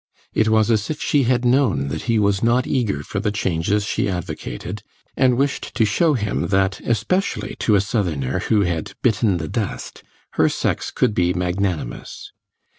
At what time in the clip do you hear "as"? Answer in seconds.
0.71-0.89